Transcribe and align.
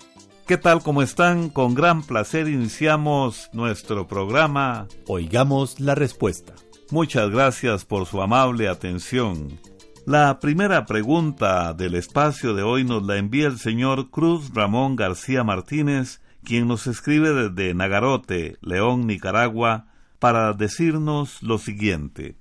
¿Qué 0.47 0.57
tal? 0.57 0.83
¿Cómo 0.83 1.03
están? 1.03 1.49
Con 1.49 1.75
gran 1.75 2.03
placer 2.03 2.49
iniciamos 2.49 3.49
nuestro 3.53 4.09
programa 4.09 4.89
Oigamos 5.07 5.79
la 5.79 5.95
Respuesta. 5.95 6.55
Muchas 6.91 7.31
gracias 7.31 7.85
por 7.85 8.07
su 8.07 8.21
amable 8.21 8.69
atención. 8.69 9.61
La 10.07 10.41
primera 10.41 10.87
pregunta 10.87 11.73
del 11.73 11.95
espacio 11.95 12.53
de 12.55 12.65
hoy 12.65 12.83
nos 12.83 13.05
la 13.05 13.17
envía 13.17 13.47
el 13.47 13.61
señor 13.61 14.11
Cruz 14.11 14.53
Ramón 14.53 14.97
García 14.97 15.45
Martínez, 15.45 16.21
quien 16.45 16.69
nos 16.69 16.87
escribe 16.87 17.33
desde 17.33 17.75
Nagarote, 17.75 18.57
León, 18.61 19.07
Nicaragua, 19.07 19.87
para 20.19 20.53
decirnos 20.53 21.43
lo 21.43 21.59
siguiente. 21.59 22.37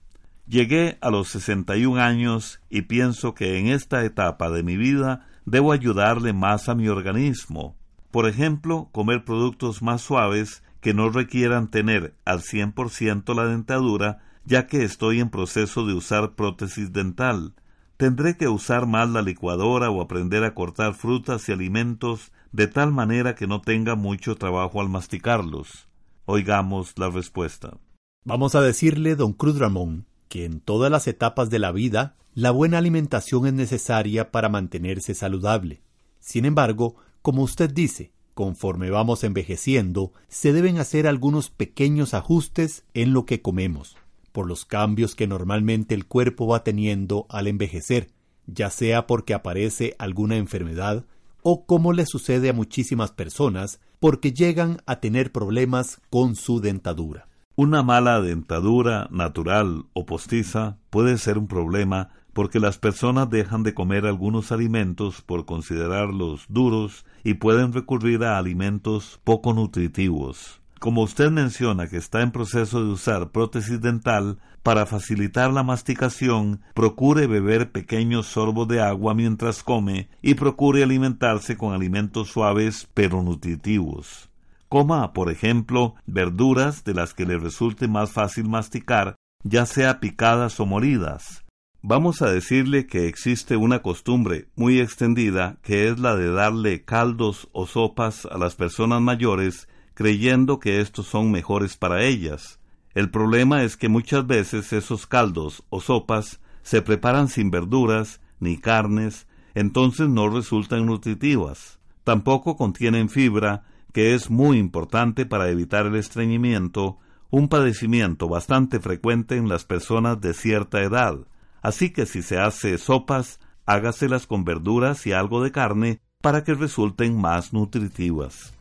Llegué 0.48 0.98
a 1.02 1.12
los 1.12 1.30
61 1.30 2.02
años 2.02 2.60
y 2.70 2.84
pienso 2.84 3.34
que 3.34 3.60
en 3.60 3.68
esta 3.68 4.04
etapa 4.04 4.50
de 4.50 4.64
mi 4.64 4.78
vida 4.78 5.28
debo 5.46 5.72
ayudarle 5.72 6.34
más 6.34 6.70
a 6.70 6.76
mi 6.76 6.88
organismo. 6.88 7.78
Por 8.12 8.28
ejemplo, 8.28 8.90
comer 8.92 9.24
productos 9.24 9.82
más 9.82 10.02
suaves 10.02 10.64
que 10.82 10.94
no 10.94 11.10
requieran 11.10 11.70
tener 11.70 12.16
al 12.26 12.40
100% 12.40 13.36
la 13.36 13.46
dentadura 13.46 14.20
ya 14.46 14.66
que 14.66 14.84
estoy 14.84 15.20
en 15.20 15.30
proceso 15.30 15.86
de 15.86 15.94
usar 15.94 16.34
prótesis 16.34 16.92
dental. 16.92 17.54
Tendré 18.00 18.38
que 18.38 18.48
usar 18.48 18.86
más 18.86 19.10
la 19.10 19.22
licuadora 19.22 19.92
o 19.92 20.00
aprender 20.00 20.46
a 20.46 20.56
cortar 20.56 20.94
frutas 20.94 21.50
y 21.50 21.52
alimentos 21.52 22.32
de 22.54 22.68
tal 22.68 22.94
manera 22.94 23.36
que 23.36 23.46
no 23.46 23.60
tenga 23.60 23.96
mucho 23.96 24.38
trabajo 24.38 24.80
al 24.80 24.88
masticarlos. 24.88 25.90
Oigamos 26.24 26.94
la 26.98 27.10
respuesta. 27.10 27.78
Vamos 28.24 28.56
a 28.56 28.62
decirle, 28.62 29.18
don 29.18 29.34
Cruz 29.34 29.60
Ramón, 29.60 30.06
que 30.30 30.46
en 30.46 30.62
todas 30.62 30.90
las 30.90 31.10
etapas 31.10 31.50
de 31.50 31.60
la 31.60 31.74
vida 31.74 32.16
la 32.34 32.52
buena 32.52 32.78
alimentación 32.78 33.46
es 33.48 33.54
necesaria 33.54 34.32
para 34.32 34.48
mantenerse 34.48 35.14
saludable. 35.14 35.84
Sin 36.22 36.46
embargo, 36.46 36.96
como 37.22 37.44
usted 37.44 37.70
dice, 37.70 38.14
conforme 38.34 38.90
vamos 38.92 39.26
envejeciendo, 39.26 40.14
se 40.30 40.54
deben 40.54 40.78
hacer 40.78 41.06
algunos 41.06 41.50
pequeños 41.50 42.14
ajustes 42.14 42.86
en 42.94 43.12
lo 43.12 43.26
que 43.26 43.42
comemos 43.42 43.98
por 44.32 44.48
los 44.48 44.66
cambios 44.66 45.16
que 45.16 45.28
normalmente 45.28 45.96
el 45.96 46.06
cuerpo 46.06 46.48
va 46.48 46.64
teniendo 46.64 47.26
al 47.30 47.48
envejecer, 47.48 48.12
ya 48.48 48.70
sea 48.70 49.08
porque 49.08 49.34
aparece 49.34 49.96
alguna 50.00 50.38
enfermedad 50.38 51.06
o 51.42 51.66
como 51.66 51.94
le 51.94 52.06
sucede 52.06 52.50
a 52.50 52.54
muchísimas 52.54 53.12
personas 53.12 53.80
porque 54.00 54.34
llegan 54.34 54.82
a 54.86 55.00
tener 55.00 55.32
problemas 55.32 56.02
con 56.10 56.36
su 56.36 56.62
dentadura. 56.62 57.28
Una 57.56 57.84
mala 57.84 58.22
dentadura 58.22 59.08
natural 59.12 59.86
o 59.94 60.06
postiza 60.06 60.78
puede 60.90 61.18
ser 61.18 61.38
un 61.38 61.48
problema 61.48 62.10
porque 62.34 62.60
las 62.60 62.78
personas 62.78 63.30
dejan 63.30 63.64
de 63.64 63.74
comer 63.74 64.06
algunos 64.06 64.54
alimentos 64.54 65.22
por 65.22 65.46
considerarlos 65.46 66.46
duros 66.48 67.06
y 67.24 67.34
pueden 67.34 67.74
recurrir 67.74 68.24
a 68.24 68.38
alimentos 68.38 69.20
poco 69.26 69.54
nutritivos. 69.54 70.59
Como 70.80 71.02
usted 71.02 71.30
menciona 71.30 71.90
que 71.90 71.98
está 71.98 72.22
en 72.22 72.32
proceso 72.32 72.82
de 72.82 72.90
usar 72.92 73.32
prótesis 73.32 73.82
dental, 73.82 74.40
para 74.64 74.86
facilitar 74.86 75.52
la 75.52 75.62
masticación, 75.62 76.62
procure 76.74 77.28
beber 77.28 77.72
pequeños 77.72 78.28
sorbos 78.28 78.68
de 78.70 78.82
agua 78.82 79.14
mientras 79.14 79.62
come 79.62 80.10
y 80.22 80.36
procure 80.36 80.84
alimentarse 80.84 81.58
con 81.58 81.74
alimentos 81.74 82.30
suaves 82.30 82.88
pero 82.94 83.22
nutritivos. 83.22 84.30
Coma, 84.70 85.12
por 85.12 85.30
ejemplo, 85.30 85.96
verduras 86.06 86.86
de 86.86 86.94
las 86.94 87.14
que 87.14 87.26
le 87.26 87.38
resulte 87.38 87.90
más 87.90 88.12
fácil 88.12 88.48
masticar, 88.48 89.16
ya 89.44 89.66
sea 89.66 90.00
picadas 90.00 90.60
o 90.62 90.66
moridas. 90.66 91.44
Vamos 91.82 92.22
a 92.22 92.30
decirle 92.30 92.88
que 92.88 93.08
existe 93.08 93.58
una 93.58 93.82
costumbre 93.82 94.48
muy 94.56 94.80
extendida 94.80 95.58
que 95.62 95.90
es 95.90 96.00
la 96.00 96.16
de 96.16 96.32
darle 96.32 96.84
caldos 96.84 97.50
o 97.52 97.68
sopas 97.68 98.26
a 98.26 98.38
las 98.38 98.56
personas 98.56 99.02
mayores 99.02 99.68
creyendo 100.00 100.62
que 100.62 100.80
estos 100.80 101.08
son 101.08 101.30
mejores 101.30 101.76
para 101.76 102.06
ellas. 102.06 102.62
El 102.94 103.12
problema 103.12 103.64
es 103.64 103.76
que 103.76 103.90
muchas 103.90 104.26
veces 104.26 104.72
esos 104.72 105.06
caldos 105.06 105.66
o 105.70 105.82
sopas 105.82 106.40
se 106.62 106.82
preparan 106.82 107.28
sin 107.28 107.52
verduras 107.52 108.22
ni 108.40 108.58
carnes, 108.58 109.28
entonces 109.56 110.08
no 110.08 110.30
resultan 110.30 110.86
nutritivas. 110.86 111.82
Tampoco 112.06 112.56
contienen 112.56 113.10
fibra, 113.10 113.66
que 113.92 114.14
es 114.14 114.30
muy 114.30 114.58
importante 114.58 115.26
para 115.26 115.50
evitar 115.50 115.86
el 115.86 115.98
estreñimiento, 115.98 116.98
un 117.30 117.50
padecimiento 117.50 118.30
bastante 118.30 118.80
frecuente 118.80 119.36
en 119.36 119.50
las 119.50 119.66
personas 119.66 120.22
de 120.22 120.34
cierta 120.34 120.82
edad. 120.82 121.18
Así 121.62 121.90
que 121.90 122.06
si 122.06 122.22
se 122.22 122.40
hace 122.40 122.78
sopas, 122.78 123.42
hágaselas 123.66 124.28
con 124.28 124.46
verduras 124.46 125.06
y 125.06 125.12
algo 125.12 125.44
de 125.44 125.52
carne 125.52 126.00
para 126.22 126.46
que 126.46 126.54
resulten 126.54 127.20
más 127.20 127.52
nutritivas. 127.52 128.54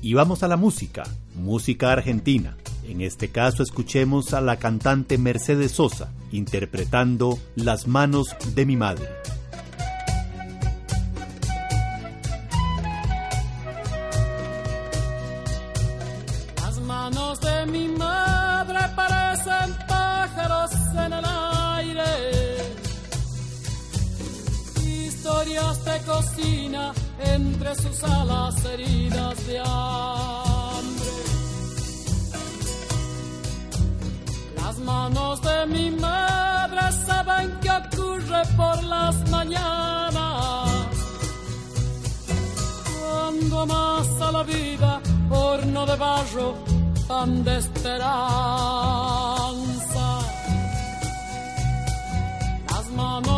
Y 0.00 0.14
vamos 0.14 0.42
a 0.42 0.48
la 0.48 0.56
música, 0.56 1.04
música 1.34 1.92
argentina. 1.92 2.56
En 2.84 3.00
este 3.00 3.28
caso 3.28 3.62
escuchemos 3.62 4.32
a 4.32 4.40
la 4.40 4.56
cantante 4.56 5.18
Mercedes 5.18 5.72
Sosa 5.72 6.10
interpretando 6.32 7.38
Las 7.56 7.86
manos 7.86 8.34
de 8.54 8.64
mi 8.64 8.76
madre. 8.76 9.08
Las 16.62 16.80
manos 16.80 17.40
de 17.40 17.66
mi 17.66 17.88
madre 17.88 18.78
parecen 18.94 19.76
pájaros 19.86 20.70
en 20.92 21.12
el 21.12 21.24
aire. 21.24 22.04
Historias 24.84 25.84
de 25.84 26.00
cocina 26.06 26.92
entre 27.20 27.74
sus 27.74 28.02
alas 28.04 28.64
heridas 28.64 29.46
de 29.46 29.58
hambre. 29.60 31.12
Las 34.56 34.78
manos 34.78 35.40
de 35.42 35.66
mi 35.66 35.90
madre 35.90 36.80
saben 37.06 37.58
qué 37.60 37.70
ocurre 37.70 38.42
por 38.56 38.82
las 38.84 39.16
mañanas, 39.30 40.70
cuando 43.00 43.60
amasa 43.60 44.32
la 44.32 44.42
vida 44.42 45.00
horno 45.30 45.86
de 45.86 45.96
barro, 45.96 46.54
pan 47.06 47.44
de 47.44 47.58
esperanza. 47.58 48.18
Las 52.70 52.86
manos 52.92 53.37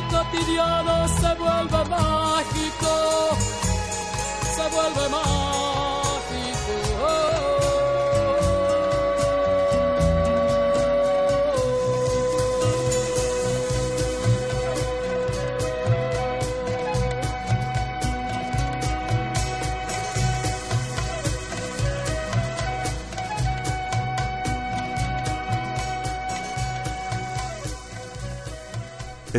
lo 0.00 0.08
cotidiano 0.08 1.08
se 1.08 1.34
vuelve 1.34 1.84
mágico, 1.88 3.36
se 4.54 4.68
vuelve 4.70 5.08
mágico. 5.08 5.97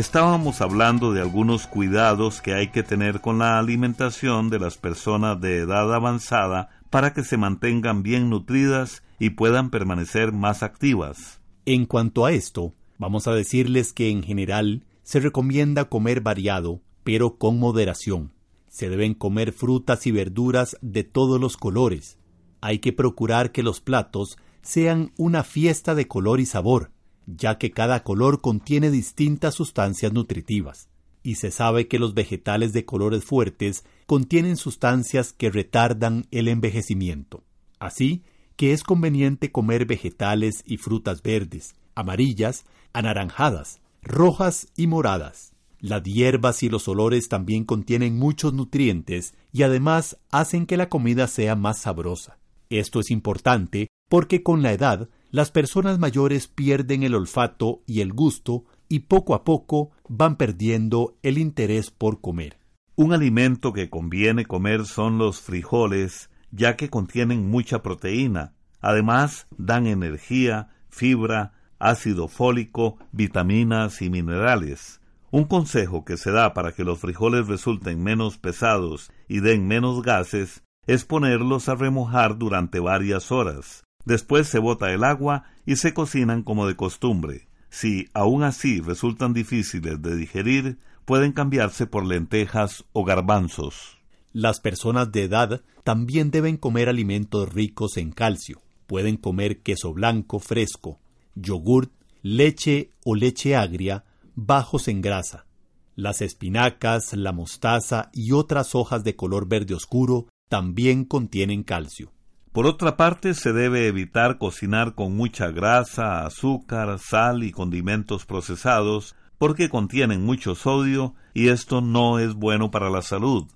Estábamos 0.00 0.62
hablando 0.62 1.12
de 1.12 1.20
algunos 1.20 1.66
cuidados 1.66 2.40
que 2.40 2.54
hay 2.54 2.68
que 2.68 2.82
tener 2.82 3.20
con 3.20 3.38
la 3.38 3.58
alimentación 3.58 4.48
de 4.48 4.58
las 4.58 4.78
personas 4.78 5.38
de 5.42 5.58
edad 5.58 5.94
avanzada 5.94 6.70
para 6.88 7.12
que 7.12 7.22
se 7.22 7.36
mantengan 7.36 8.02
bien 8.02 8.30
nutridas 8.30 9.02
y 9.18 9.28
puedan 9.28 9.68
permanecer 9.68 10.32
más 10.32 10.62
activas. 10.62 11.42
En 11.66 11.84
cuanto 11.84 12.24
a 12.24 12.32
esto, 12.32 12.72
vamos 12.96 13.26
a 13.28 13.34
decirles 13.34 13.92
que 13.92 14.08
en 14.08 14.22
general 14.22 14.86
se 15.02 15.20
recomienda 15.20 15.90
comer 15.90 16.22
variado, 16.22 16.80
pero 17.04 17.36
con 17.36 17.58
moderación. 17.58 18.32
Se 18.68 18.88
deben 18.88 19.12
comer 19.12 19.52
frutas 19.52 20.06
y 20.06 20.12
verduras 20.12 20.78
de 20.80 21.04
todos 21.04 21.38
los 21.38 21.58
colores. 21.58 22.16
Hay 22.62 22.78
que 22.78 22.94
procurar 22.94 23.52
que 23.52 23.62
los 23.62 23.82
platos 23.82 24.38
sean 24.62 25.12
una 25.18 25.44
fiesta 25.44 25.94
de 25.94 26.08
color 26.08 26.40
y 26.40 26.46
sabor, 26.46 26.90
ya 27.36 27.58
que 27.58 27.70
cada 27.70 28.02
color 28.02 28.40
contiene 28.40 28.90
distintas 28.90 29.54
sustancias 29.54 30.12
nutritivas, 30.12 30.88
y 31.22 31.36
se 31.36 31.50
sabe 31.50 31.88
que 31.88 31.98
los 31.98 32.14
vegetales 32.14 32.72
de 32.72 32.84
colores 32.84 33.24
fuertes 33.24 33.84
contienen 34.06 34.56
sustancias 34.56 35.32
que 35.32 35.50
retardan 35.50 36.26
el 36.30 36.48
envejecimiento. 36.48 37.44
Así 37.78 38.24
que 38.56 38.72
es 38.72 38.82
conveniente 38.82 39.50
comer 39.50 39.86
vegetales 39.86 40.62
y 40.66 40.76
frutas 40.76 41.22
verdes, 41.22 41.74
amarillas, 41.94 42.64
anaranjadas, 42.92 43.80
rojas 44.02 44.68
y 44.76 44.86
moradas. 44.86 45.52
Las 45.78 46.02
hierbas 46.02 46.62
y 46.62 46.68
los 46.68 46.86
olores 46.88 47.28
también 47.28 47.64
contienen 47.64 48.18
muchos 48.18 48.52
nutrientes 48.52 49.34
y 49.50 49.62
además 49.62 50.18
hacen 50.30 50.66
que 50.66 50.76
la 50.76 50.90
comida 50.90 51.26
sea 51.26 51.56
más 51.56 51.78
sabrosa. 51.78 52.38
Esto 52.68 53.00
es 53.00 53.10
importante 53.10 53.88
porque 54.10 54.42
con 54.42 54.62
la 54.62 54.72
edad 54.72 55.08
las 55.30 55.50
personas 55.50 55.98
mayores 55.98 56.48
pierden 56.48 57.02
el 57.02 57.14
olfato 57.14 57.82
y 57.86 58.00
el 58.00 58.12
gusto 58.12 58.64
y 58.88 59.00
poco 59.00 59.34
a 59.34 59.44
poco 59.44 59.90
van 60.08 60.36
perdiendo 60.36 61.16
el 61.22 61.38
interés 61.38 61.90
por 61.90 62.20
comer. 62.20 62.58
Un 62.96 63.12
alimento 63.12 63.72
que 63.72 63.88
conviene 63.88 64.44
comer 64.44 64.84
son 64.84 65.18
los 65.18 65.40
frijoles, 65.40 66.30
ya 66.50 66.76
que 66.76 66.90
contienen 66.90 67.48
mucha 67.48 67.82
proteína. 67.82 68.54
Además, 68.80 69.46
dan 69.56 69.86
energía, 69.86 70.68
fibra, 70.88 71.52
ácido 71.78 72.28
fólico, 72.28 72.98
vitaminas 73.12 74.02
y 74.02 74.10
minerales. 74.10 75.00
Un 75.30 75.44
consejo 75.44 76.04
que 76.04 76.16
se 76.16 76.32
da 76.32 76.52
para 76.54 76.72
que 76.72 76.82
los 76.82 76.98
frijoles 76.98 77.46
resulten 77.46 78.02
menos 78.02 78.36
pesados 78.36 79.12
y 79.28 79.40
den 79.40 79.68
menos 79.68 80.02
gases 80.02 80.64
es 80.86 81.04
ponerlos 81.04 81.68
a 81.68 81.76
remojar 81.76 82.36
durante 82.36 82.80
varias 82.80 83.30
horas. 83.30 83.84
Después 84.04 84.48
se 84.48 84.58
bota 84.58 84.92
el 84.92 85.04
agua 85.04 85.44
y 85.66 85.76
se 85.76 85.94
cocinan 85.94 86.42
como 86.42 86.66
de 86.66 86.76
costumbre. 86.76 87.48
Si 87.68 88.08
aún 88.14 88.42
así 88.42 88.80
resultan 88.80 89.32
difíciles 89.32 90.02
de 90.02 90.16
digerir, 90.16 90.78
pueden 91.04 91.32
cambiarse 91.32 91.86
por 91.86 92.04
lentejas 92.04 92.84
o 92.92 93.04
garbanzos. 93.04 93.98
Las 94.32 94.60
personas 94.60 95.10
de 95.12 95.24
edad 95.24 95.62
también 95.84 96.30
deben 96.30 96.56
comer 96.56 96.88
alimentos 96.88 97.52
ricos 97.52 97.96
en 97.96 98.12
calcio. 98.12 98.62
Pueden 98.86 99.16
comer 99.16 99.62
queso 99.62 99.92
blanco 99.92 100.40
fresco, 100.40 101.00
yogurt, 101.34 101.92
leche 102.22 102.92
o 103.04 103.14
leche 103.14 103.56
agria, 103.56 104.04
bajos 104.34 104.88
en 104.88 105.00
grasa. 105.00 105.46
Las 105.94 106.22
espinacas, 106.22 107.12
la 107.12 107.32
mostaza 107.32 108.10
y 108.12 108.32
otras 108.32 108.74
hojas 108.74 109.04
de 109.04 109.16
color 109.16 109.48
verde 109.48 109.74
oscuro 109.74 110.28
también 110.48 111.04
contienen 111.04 111.62
calcio. 111.62 112.12
Por 112.52 112.66
otra 112.66 112.96
parte, 112.96 113.34
se 113.34 113.52
debe 113.52 113.86
evitar 113.86 114.36
cocinar 114.36 114.96
con 114.96 115.16
mucha 115.16 115.52
grasa, 115.52 116.26
azúcar, 116.26 116.98
sal 116.98 117.44
y 117.44 117.52
condimentos 117.52 118.26
procesados, 118.26 119.14
porque 119.38 119.68
contienen 119.68 120.24
mucho 120.24 120.56
sodio 120.56 121.14
y 121.32 121.48
esto 121.48 121.80
no 121.80 122.18
es 122.18 122.34
bueno 122.34 122.72
para 122.72 122.90
la 122.90 123.02
salud. 123.02 123.46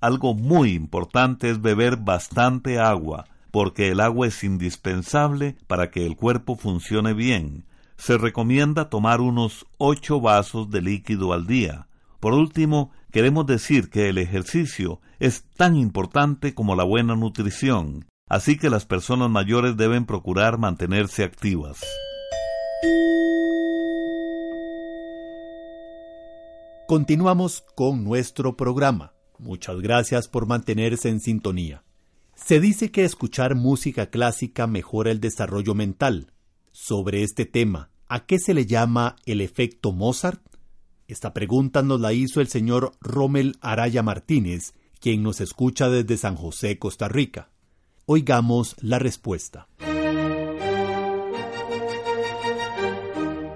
Algo 0.00 0.34
muy 0.34 0.70
importante 0.70 1.50
es 1.50 1.60
beber 1.60 1.96
bastante 1.96 2.78
agua, 2.78 3.24
porque 3.50 3.88
el 3.88 3.98
agua 3.98 4.28
es 4.28 4.44
indispensable 4.44 5.56
para 5.66 5.90
que 5.90 6.06
el 6.06 6.14
cuerpo 6.14 6.54
funcione 6.54 7.12
bien. 7.12 7.64
Se 7.96 8.18
recomienda 8.18 8.88
tomar 8.88 9.20
unos 9.20 9.66
ocho 9.78 10.20
vasos 10.20 10.70
de 10.70 10.80
líquido 10.80 11.32
al 11.32 11.48
día. 11.48 11.88
Por 12.20 12.34
último, 12.34 12.92
queremos 13.10 13.46
decir 13.46 13.90
que 13.90 14.08
el 14.08 14.18
ejercicio 14.18 15.00
es 15.18 15.42
tan 15.56 15.74
importante 15.74 16.54
como 16.54 16.76
la 16.76 16.84
buena 16.84 17.16
nutrición. 17.16 18.06
Así 18.28 18.56
que 18.56 18.70
las 18.70 18.86
personas 18.86 19.28
mayores 19.28 19.76
deben 19.76 20.06
procurar 20.06 20.58
mantenerse 20.58 21.24
activas. 21.24 21.80
Continuamos 26.86 27.64
con 27.74 28.04
nuestro 28.04 28.56
programa. 28.56 29.12
Muchas 29.38 29.80
gracias 29.80 30.28
por 30.28 30.46
mantenerse 30.46 31.08
en 31.08 31.20
sintonía. 31.20 31.82
Se 32.34 32.60
dice 32.60 32.90
que 32.90 33.04
escuchar 33.04 33.54
música 33.54 34.06
clásica 34.06 34.66
mejora 34.66 35.10
el 35.10 35.20
desarrollo 35.20 35.74
mental. 35.74 36.32
Sobre 36.72 37.22
este 37.22 37.46
tema, 37.46 37.90
¿a 38.08 38.26
qué 38.26 38.38
se 38.38 38.54
le 38.54 38.66
llama 38.66 39.16
el 39.26 39.40
efecto 39.40 39.92
Mozart? 39.92 40.42
Esta 41.08 41.34
pregunta 41.34 41.82
nos 41.82 42.00
la 42.00 42.12
hizo 42.12 42.40
el 42.40 42.48
señor 42.48 42.92
Rommel 43.00 43.56
Araya 43.60 44.02
Martínez, 44.02 44.74
quien 44.98 45.22
nos 45.22 45.40
escucha 45.40 45.88
desde 45.90 46.16
San 46.16 46.36
José, 46.36 46.78
Costa 46.78 47.08
Rica. 47.08 47.50
Oigamos 48.06 48.76
la 48.82 48.98
respuesta. 48.98 49.66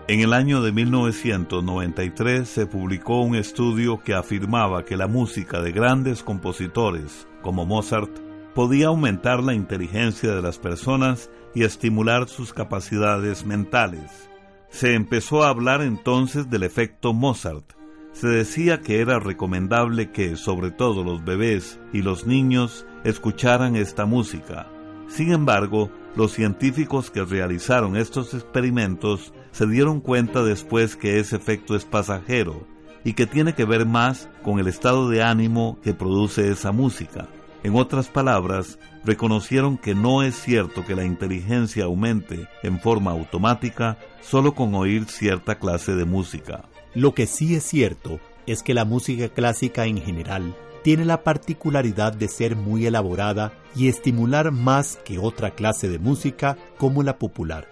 En 0.08 0.20
el 0.20 0.32
año 0.32 0.62
de 0.62 0.72
1993 0.72 2.48
se 2.48 2.66
publicó 2.66 3.20
un 3.20 3.34
estudio 3.36 4.02
que 4.02 4.14
afirmaba 4.14 4.86
que 4.86 4.96
la 4.96 5.06
música 5.06 5.60
de 5.60 5.72
grandes 5.72 6.22
compositores 6.22 7.28
como 7.42 7.66
Mozart 7.66 8.10
podía 8.54 8.86
aumentar 8.86 9.42
la 9.42 9.52
inteligencia 9.52 10.34
de 10.34 10.40
las 10.40 10.58
personas 10.58 11.30
y 11.54 11.64
estimular 11.64 12.26
sus 12.26 12.54
capacidades 12.54 13.44
mentales. 13.44 14.30
Se 14.70 14.94
empezó 14.94 15.44
a 15.44 15.50
hablar 15.50 15.82
entonces 15.82 16.48
del 16.48 16.62
efecto 16.62 17.12
Mozart. 17.12 17.74
Se 18.12 18.28
decía 18.28 18.80
que 18.80 19.00
era 19.00 19.20
recomendable 19.20 20.10
que, 20.10 20.36
sobre 20.36 20.70
todo 20.70 21.04
los 21.04 21.22
bebés 21.22 21.78
y 21.92 22.00
los 22.00 22.26
niños, 22.26 22.86
escucharan 23.04 23.76
esta 23.76 24.06
música. 24.06 24.68
Sin 25.08 25.32
embargo, 25.32 25.90
los 26.16 26.32
científicos 26.32 27.10
que 27.10 27.24
realizaron 27.24 27.96
estos 27.96 28.34
experimentos 28.34 29.32
se 29.52 29.66
dieron 29.66 30.00
cuenta 30.00 30.42
después 30.42 30.96
que 30.96 31.18
ese 31.18 31.36
efecto 31.36 31.74
es 31.74 31.84
pasajero 31.84 32.66
y 33.04 33.14
que 33.14 33.26
tiene 33.26 33.54
que 33.54 33.64
ver 33.64 33.86
más 33.86 34.28
con 34.42 34.58
el 34.58 34.68
estado 34.68 35.08
de 35.08 35.22
ánimo 35.22 35.78
que 35.82 35.94
produce 35.94 36.50
esa 36.50 36.72
música. 36.72 37.28
En 37.62 37.74
otras 37.74 38.08
palabras, 38.08 38.78
reconocieron 39.04 39.78
que 39.78 39.94
no 39.94 40.22
es 40.22 40.36
cierto 40.36 40.84
que 40.84 40.94
la 40.94 41.04
inteligencia 41.04 41.84
aumente 41.84 42.46
en 42.62 42.78
forma 42.78 43.10
automática 43.10 43.96
solo 44.20 44.54
con 44.54 44.74
oír 44.74 45.06
cierta 45.06 45.58
clase 45.58 45.94
de 45.94 46.04
música. 46.04 46.64
Lo 46.94 47.14
que 47.14 47.26
sí 47.26 47.54
es 47.54 47.64
cierto 47.64 48.20
es 48.46 48.62
que 48.62 48.74
la 48.74 48.84
música 48.84 49.28
clásica 49.28 49.86
en 49.86 50.00
general 50.00 50.54
tiene 50.88 51.04
la 51.04 51.22
particularidad 51.22 52.14
de 52.14 52.28
ser 52.28 52.56
muy 52.56 52.86
elaborada 52.86 53.52
y 53.76 53.88
estimular 53.88 54.52
más 54.52 54.96
que 55.04 55.18
otra 55.18 55.50
clase 55.50 55.86
de 55.86 55.98
música 55.98 56.56
como 56.78 57.02
la 57.02 57.18
popular. 57.18 57.68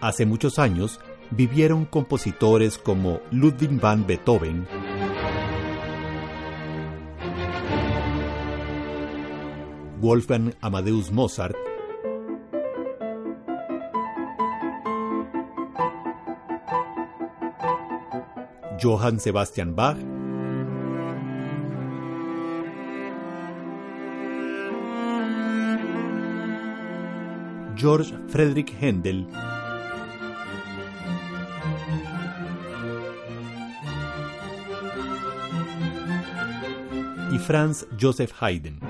Hace 0.00 0.26
muchos 0.26 0.58
años 0.58 0.98
vivieron 1.30 1.84
compositores 1.84 2.76
como 2.76 3.20
Ludwig 3.30 3.80
van 3.80 4.08
Beethoven, 4.08 4.66
Wolfgang 10.00 10.52
Amadeus 10.60 11.12
Mozart, 11.12 11.54
Johann 18.82 19.20
Sebastian 19.20 19.76
Bach, 19.76 19.96
George 27.78 28.12
Friedrich 28.26 28.74
Händel, 28.80 29.24
y 37.32 37.38
Franz 37.38 37.86
Joseph 38.00 38.32
Haydn. 38.40 38.80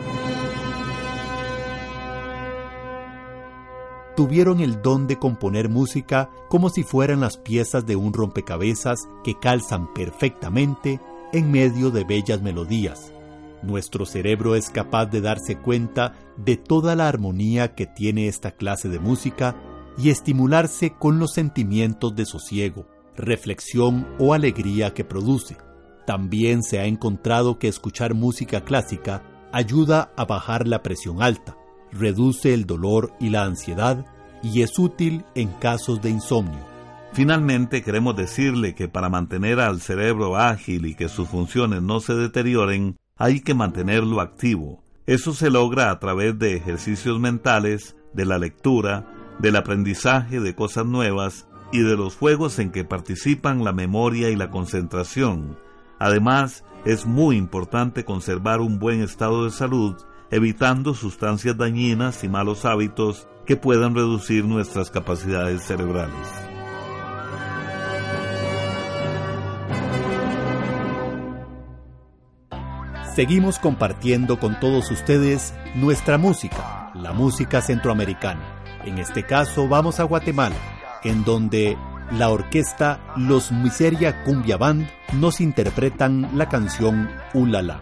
Tuvieron 4.16 4.61
el 4.61 4.80
don 4.80 5.07
de 5.07 5.18
componer 5.18 5.68
música 5.68 6.30
como 6.49 6.71
si 6.71 6.83
fueran 6.83 7.21
las 7.21 7.37
piezas 7.37 7.85
de 7.87 7.95
un 7.95 8.14
rompecabezas 8.14 9.07
que 9.23 9.38
calzan 9.38 9.92
perfectamente 9.92 10.99
en 11.35 11.50
medio 11.50 11.90
de 11.90 12.04
bellas 12.04 12.40
melodías. 12.40 13.12
Nuestro 13.62 14.06
cerebro 14.06 14.54
es 14.54 14.70
capaz 14.70 15.06
de 15.06 15.20
darse 15.20 15.56
cuenta 15.56 16.12
de 16.36 16.56
toda 16.56 16.94
la 16.94 17.08
armonía 17.08 17.74
que 17.74 17.86
tiene 17.86 18.28
esta 18.28 18.52
clase 18.52 18.88
de 18.88 19.00
música 19.00 19.56
y 19.96 20.10
estimularse 20.10 20.94
con 20.98 21.18
los 21.18 21.32
sentimientos 21.32 22.14
de 22.14 22.24
sosiego, 22.24 22.86
reflexión 23.16 24.06
o 24.18 24.32
alegría 24.32 24.94
que 24.94 25.04
produce. 25.04 25.56
También 26.06 26.62
se 26.62 26.78
ha 26.78 26.86
encontrado 26.86 27.58
que 27.58 27.68
escuchar 27.68 28.14
música 28.14 28.62
clásica 28.62 29.22
ayuda 29.52 30.12
a 30.16 30.24
bajar 30.24 30.68
la 30.68 30.82
presión 30.82 31.22
alta, 31.22 31.56
reduce 31.90 32.54
el 32.54 32.64
dolor 32.64 33.12
y 33.18 33.30
la 33.30 33.44
ansiedad 33.44 34.06
y 34.42 34.62
es 34.62 34.78
útil 34.78 35.24
en 35.34 35.48
casos 35.48 36.00
de 36.00 36.10
insomnio. 36.10 36.64
Finalmente 37.12 37.82
queremos 37.82 38.14
decirle 38.16 38.74
que 38.74 38.88
para 38.88 39.08
mantener 39.08 39.60
al 39.60 39.80
cerebro 39.80 40.36
ágil 40.36 40.86
y 40.86 40.94
que 40.94 41.08
sus 41.08 41.28
funciones 41.28 41.82
no 41.82 42.00
se 42.00 42.14
deterioren, 42.14 42.96
hay 43.18 43.40
que 43.40 43.54
mantenerlo 43.54 44.20
activo. 44.20 44.82
Eso 45.06 45.34
se 45.34 45.50
logra 45.50 45.90
a 45.90 45.98
través 45.98 46.38
de 46.38 46.56
ejercicios 46.56 47.18
mentales, 47.18 47.96
de 48.12 48.25
la 48.25 48.38
lectura, 48.38 49.06
del 49.38 49.56
aprendizaje 49.56 50.40
de 50.40 50.54
cosas 50.54 50.87
nuevas 50.87 51.46
y 51.72 51.80
de 51.80 51.96
los 51.96 52.16
juegos 52.16 52.58
en 52.58 52.70
que 52.70 52.84
participan 52.84 53.64
la 53.64 53.72
memoria 53.72 54.30
y 54.30 54.37
la 54.37 54.50
concentración. 54.50 55.58
Además, 55.98 56.64
es 56.84 57.06
muy 57.06 57.37
importante 57.37 58.04
conservar 58.04 58.60
un 58.60 58.78
buen 58.78 59.02
estado 59.02 59.44
de 59.44 59.50
salud, 59.50 59.96
evitando 60.30 60.94
sustancias 60.94 61.56
dañinas 61.56 62.22
y 62.22 62.28
malos 62.28 62.64
hábitos 62.64 63.28
que 63.46 63.56
puedan 63.56 63.94
reducir 63.94 64.44
nuestras 64.44 64.90
capacidades 64.90 65.62
cerebrales. 65.62 66.57
Seguimos 73.18 73.58
compartiendo 73.58 74.38
con 74.38 74.60
todos 74.60 74.92
ustedes 74.92 75.52
nuestra 75.75 76.18
música, 76.18 76.92
la 76.94 77.12
música 77.12 77.60
centroamericana. 77.60 78.62
En 78.84 78.98
este 78.98 79.25
caso 79.25 79.66
vamos 79.66 79.98
a 79.98 80.04
Guatemala, 80.04 80.54
en 81.02 81.25
donde 81.25 81.76
la 82.12 82.28
orquesta 82.28 83.00
Los 83.16 83.50
Miseria 83.50 84.22
Cumbia 84.22 84.56
Band 84.56 84.88
nos 85.14 85.40
interpretan 85.40 86.30
la 86.38 86.48
canción 86.48 87.10
Ulala. 87.34 87.80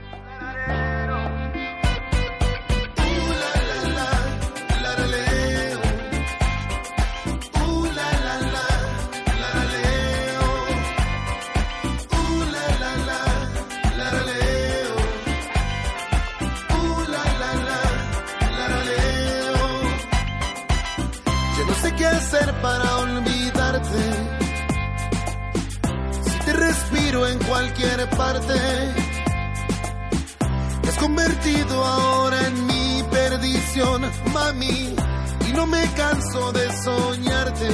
Cualquier 27.56 28.08
parte. 28.10 28.54
Te 30.82 30.88
has 30.88 30.98
convertido 30.98 31.84
ahora 31.84 32.46
en 32.46 32.66
mi 32.66 33.02
perdición, 33.10 34.02
mami, 34.32 34.94
y 35.48 35.52
no 35.52 35.66
me 35.66 35.82
canso 35.94 36.52
de 36.52 36.72
soñarte. 36.84 37.68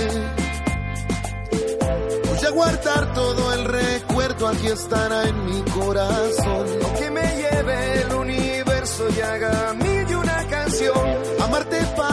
Voy 2.29 2.47
a 2.47 2.51
guardar 2.51 3.13
todo 3.15 3.53
el 3.55 3.65
recuerdo, 3.65 4.49
aquí 4.49 4.69
estará 4.69 5.25
en 5.29 5.47
mi 5.47 5.63
corazón. 5.71 6.67
Que 6.99 7.11
me 7.11 7.27
lleve 7.37 8.03
el 8.03 8.15
universo 8.15 9.09
y 9.17 9.21
haga 9.21 9.75
mí 9.75 10.05
de 10.09 10.17
una 10.17 10.47
canción. 10.49 10.99
Amarte 11.41 11.81
para 11.97 12.12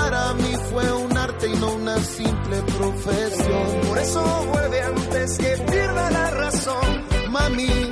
profesión. 2.62 3.82
Por 3.88 3.98
eso 3.98 4.46
vuelve 4.52 4.82
antes 4.82 5.38
que 5.38 5.58
pierda 5.72 6.12
la 6.12 6.32
razón 6.32 7.06
mami. 7.30 7.89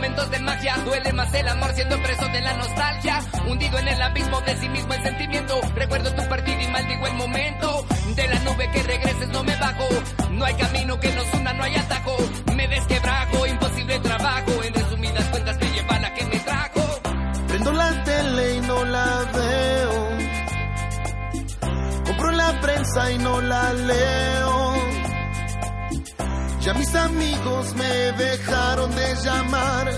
momentos 0.00 0.30
de 0.30 0.38
magia. 0.38 0.76
Duele 0.78 1.12
más 1.12 1.34
el 1.34 1.46
amor 1.46 1.74
siendo 1.74 2.02
preso 2.02 2.26
de 2.28 2.40
la 2.40 2.54
nostalgia. 2.54 3.20
Hundido 3.46 3.78
en 3.78 3.88
el 3.88 4.00
abismo 4.00 4.40
de 4.40 4.56
sí 4.56 4.68
mismo 4.70 4.94
el 4.94 5.02
sentimiento. 5.02 5.60
Recuerdo 5.74 6.14
tu 6.14 6.26
partida 6.26 6.62
y 6.62 6.68
maldigo 6.68 7.06
el 7.06 7.14
momento. 7.14 7.86
De 8.16 8.26
la 8.26 8.38
nube 8.40 8.70
que 8.72 8.82
regreses 8.82 9.28
no 9.28 9.44
me 9.44 9.54
bajo. 9.56 9.88
No 10.30 10.44
hay 10.46 10.54
camino 10.54 10.98
que 10.98 11.12
nos 11.12 11.34
una, 11.34 11.52
no 11.52 11.64
hay 11.64 11.76
atajo. 11.76 12.16
Me 12.56 12.66
desquebrajo, 12.66 13.46
imposible 13.46 14.00
trabajo. 14.00 14.62
En 14.64 14.72
resumidas 14.72 15.24
cuentas 15.26 15.58
me 15.60 15.70
lleva 15.70 15.98
la 15.98 16.14
que 16.14 16.24
me 16.24 16.38
trajo. 16.38 17.00
Prendo 17.48 17.72
la 17.72 18.04
tele 18.04 18.54
y 18.54 18.60
no 18.60 18.84
la 18.86 19.30
veo. 19.34 20.08
Compro 22.06 22.30
la 22.30 22.60
prensa 22.62 23.12
y 23.12 23.18
no 23.18 23.40
la 23.42 23.72
leo 23.74 24.59
ya 26.60 26.74
mis 26.74 26.94
amigos 26.94 27.74
me 27.74 28.12
dejaron 28.12 28.94
de 28.94 29.14
llamar. 29.24 29.90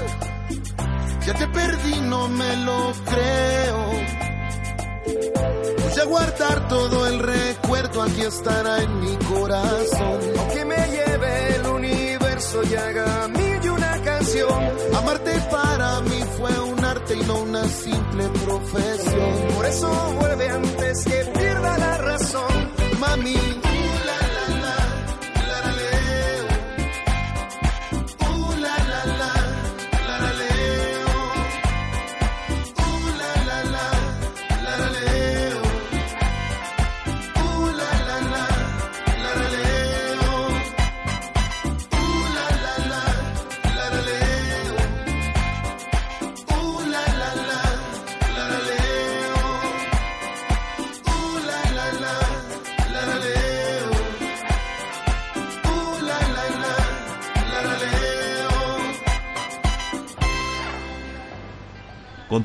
Ya 1.26 1.35
te 1.35 1.47
perdí, 1.49 2.00
no 2.02 2.28
me 2.28 2.57
lo 2.59 2.92
creo. 3.04 3.92
Voy 5.90 6.00
a 6.00 6.04
guardar 6.04 6.69
todo 6.69 7.07
el 7.09 7.19
recuerdo, 7.19 8.02
aquí 8.02 8.21
estará 8.23 8.83
en 8.83 9.00
mi 9.00 9.16
corazón. 9.16 10.21
Aunque 10.38 10.64
me 10.64 10.76
lleve 10.76 11.57
el 11.57 11.66
universo 11.66 12.62
y 12.71 12.75
haga 12.75 13.28
mil 13.28 13.64
y 13.64 13.69
una 13.69 14.02
canción. 14.02 14.71
Amarte 14.97 15.33
para 15.50 16.00
mí 16.02 16.21
fue 16.38 16.61
un 16.61 16.85
arte 16.85 17.14
y 17.14 17.25
no 17.25 17.42
una 17.42 17.64
simple 17.64 18.28
profesión. 18.45 19.54
Por 19.57 19.66
eso 19.66 20.16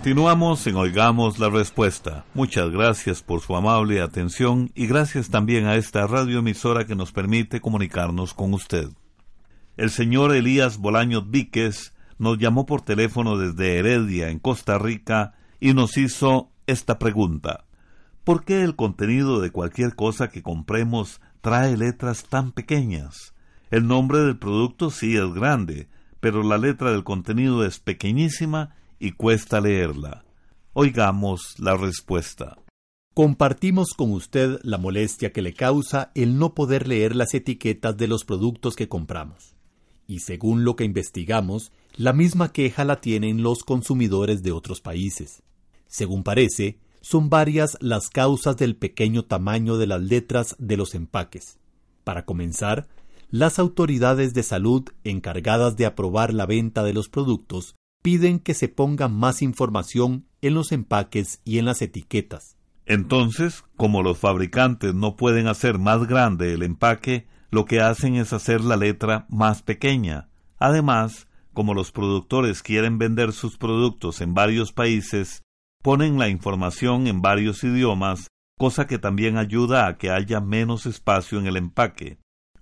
Continuamos 0.07 0.65
en 0.67 0.77
Oigamos 0.77 1.37
la 1.37 1.49
Respuesta. 1.49 2.23
Muchas 2.33 2.71
gracias 2.71 3.21
por 3.21 3.41
su 3.41 3.57
amable 3.57 3.99
atención 3.99 4.71
y 4.73 4.87
gracias 4.87 5.29
también 5.29 5.65
a 5.65 5.75
esta 5.75 6.07
radioemisora 6.07 6.87
que 6.87 6.95
nos 6.95 7.11
permite 7.11 7.59
comunicarnos 7.59 8.33
con 8.33 8.53
usted. 8.53 8.87
El 9.75 9.89
señor 9.89 10.33
Elías 10.33 10.77
Bolaños 10.77 11.29
Víquez 11.29 11.93
nos 12.19 12.37
llamó 12.37 12.65
por 12.65 12.83
teléfono 12.83 13.37
desde 13.37 13.79
Heredia, 13.79 14.29
en 14.29 14.39
Costa 14.39 14.77
Rica, 14.77 15.33
y 15.59 15.73
nos 15.73 15.97
hizo 15.97 16.51
esta 16.67 16.99
pregunta. 16.99 17.65
¿Por 18.23 18.45
qué 18.45 18.63
el 18.63 18.77
contenido 18.77 19.41
de 19.41 19.51
cualquier 19.51 19.93
cosa 19.93 20.29
que 20.29 20.41
compremos 20.41 21.19
trae 21.41 21.75
letras 21.75 22.23
tan 22.23 22.53
pequeñas? 22.53 23.33
El 23.71 23.87
nombre 23.87 24.19
del 24.19 24.37
producto 24.37 24.89
sí 24.89 25.17
es 25.17 25.33
grande, 25.33 25.89
pero 26.21 26.43
la 26.43 26.57
letra 26.57 26.91
del 26.91 27.03
contenido 27.03 27.65
es 27.65 27.79
pequeñísima 27.79 28.73
y 28.99 29.11
cuesta 29.11 29.61
leerla. 29.61 30.25
Oigamos 30.73 31.55
la 31.57 31.75
respuesta. 31.75 32.57
Compartimos 33.13 33.93
con 33.95 34.11
usted 34.11 34.59
la 34.61 34.77
molestia 34.77 35.33
que 35.33 35.41
le 35.41 35.53
causa 35.53 36.11
el 36.13 36.37
no 36.37 36.53
poder 36.53 36.87
leer 36.87 37.15
las 37.15 37.33
etiquetas 37.33 37.97
de 37.97 38.07
los 38.07 38.25
productos 38.25 38.75
que 38.75 38.87
compramos. 38.87 39.55
Y 40.05 40.19
según 40.19 40.63
lo 40.63 40.75
que 40.75 40.83
investigamos, 40.83 41.71
la 41.95 42.13
misma 42.13 42.51
queja 42.51 42.85
la 42.85 43.01
tienen 43.01 43.41
los 43.41 43.63
consumidores 43.63 44.43
de 44.43 44.51
otros 44.51 44.81
países. 44.81 45.41
Según 45.87 46.23
parece, 46.23 46.77
son 47.01 47.29
varias 47.29 47.77
las 47.81 48.09
causas 48.09 48.57
del 48.57 48.75
pequeño 48.75 49.25
tamaño 49.25 49.77
de 49.77 49.87
las 49.87 50.01
letras 50.01 50.55
de 50.59 50.77
los 50.77 50.93
empaques. 50.93 51.57
Para 52.03 52.25
comenzar, 52.25 52.87
las 53.29 53.59
autoridades 53.59 54.33
de 54.33 54.43
salud 54.43 54.83
encargadas 55.03 55.75
de 55.75 55.85
aprobar 55.85 56.33
la 56.33 56.45
venta 56.45 56.83
de 56.83 56.93
los 56.93 57.09
productos 57.09 57.76
piden 58.07 58.39
que 58.39 58.53
se 58.53 58.69
ponga 58.69 59.09
más 59.09 59.41
información 59.41 60.27
en 60.41 60.53
los 60.53 60.71
empaques 60.71 61.41
y 61.43 61.57
en 61.59 61.65
las 61.65 61.81
etiquetas. 61.81 62.55
Entonces, 62.85 63.65
como 63.75 64.01
los 64.01 64.17
fabricantes 64.17 64.93
no 64.95 65.17
pueden 65.17 65.47
hacer 65.47 65.77
más 65.77 66.07
grande 66.07 66.53
el 66.53 66.63
empaque, 66.63 67.27
lo 67.51 67.65
que 67.65 67.81
hacen 67.81 68.15
es 68.15 68.31
hacer 68.31 68.61
la 68.61 68.77
letra 68.77 69.25
más 69.27 69.61
pequeña. 69.61 70.29
Además, 70.57 71.27
como 71.51 71.73
los 71.73 71.91
productores 71.91 72.63
quieren 72.63 72.97
vender 72.97 73.33
sus 73.33 73.57
productos 73.57 74.21
en 74.21 74.33
varios 74.33 74.71
países, 74.71 75.41
ponen 75.83 76.17
la 76.17 76.29
información 76.29 77.07
en 77.07 77.21
varios 77.21 77.61
idiomas, 77.65 78.29
cosa 78.57 78.87
que 78.87 78.99
también 78.99 79.37
ayuda 79.37 79.85
a 79.85 79.97
que 79.97 80.11
haya 80.11 80.39
menos 80.39 80.85
espacio 80.85 81.39
en 81.39 81.47
el 81.47 81.57
empaque. 81.57 82.19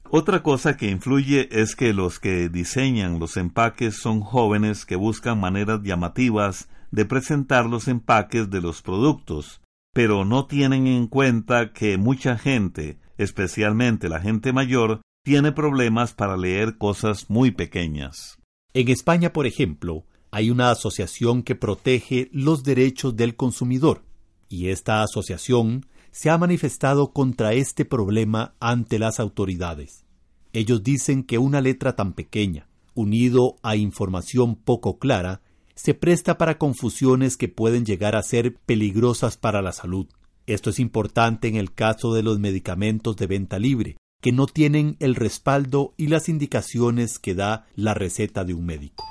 Otra 0.09 0.43
cosa 0.43 0.77
que 0.77 0.89
influye 0.89 1.49
es 1.51 1.75
que 1.75 1.93
los 1.93 2.19
que 2.19 2.47
diseñan 2.49 3.19
los 3.19 3.37
empaques 3.37 3.95
son 3.95 4.21
jóvenes 4.21 4.85
que 4.85 4.95
buscan 4.95 5.39
maneras 5.39 5.81
llamativas 5.83 6.69
de 6.91 7.05
presentar 7.05 7.65
los 7.65 7.87
empaques 7.87 8.49
de 8.49 8.61
los 8.61 8.81
productos, 8.81 9.61
pero 9.93 10.23
no 10.23 10.45
tienen 10.45 10.87
en 10.87 11.07
cuenta 11.07 11.73
que 11.73 11.97
mucha 11.97 12.37
gente, 12.37 12.99
especialmente 13.17 14.07
la 14.07 14.21
gente 14.21 14.53
mayor, 14.53 15.01
tiene 15.23 15.51
problemas 15.51 16.13
para 16.13 16.37
leer 16.37 16.77
cosas 16.77 17.29
muy 17.29 17.51
pequeñas. 17.51 18.37
En 18.73 18.89
España, 18.89 19.33
por 19.33 19.47
ejemplo, 19.47 20.05
hay 20.31 20.51
una 20.51 20.69
asociación 20.69 21.41
que 21.41 21.55
protege 21.55 22.29
los 22.31 22.63
derechos 22.63 23.15
del 23.15 23.35
consumidor, 23.35 24.03
y 24.47 24.67
esta 24.67 25.01
asociación 25.01 25.87
se 26.15 26.29
ha 26.29 26.37
manifestado 26.37 27.11
contra 27.11 27.51
este 27.51 27.83
problema 27.83 28.55
ante 28.61 28.99
las 28.99 29.19
autoridades. 29.19 30.05
Ellos 30.53 30.81
dicen 30.81 31.23
que 31.23 31.39
una 31.39 31.59
letra 31.59 31.97
tan 31.97 32.13
pequeña, 32.13 32.69
unido 32.93 33.57
a 33.63 33.75
información 33.75 34.55
poco 34.55 34.97
clara, 34.97 35.41
se 35.75 35.93
presta 35.93 36.37
para 36.37 36.57
confusiones 36.57 37.35
que 37.35 37.49
pueden 37.49 37.83
llegar 37.83 38.15
a 38.15 38.23
ser 38.23 38.55
peligrosas 38.55 39.35
para 39.35 39.61
la 39.61 39.73
salud. 39.73 40.07
Esto 40.47 40.69
es 40.69 40.79
importante 40.79 41.49
en 41.49 41.57
el 41.57 41.73
caso 41.73 42.13
de 42.13 42.23
los 42.23 42.39
medicamentos 42.39 43.17
de 43.17 43.27
venta 43.27 43.59
libre, 43.59 43.97
que 44.21 44.31
no 44.31 44.45
tienen 44.47 44.95
el 45.01 45.15
respaldo 45.15 45.93
y 45.97 46.07
las 46.07 46.29
indicaciones 46.29 47.19
que 47.19 47.35
da 47.35 47.67
la 47.75 47.93
receta 47.93 48.45
de 48.45 48.53
un 48.53 48.65
médico. 48.65 49.03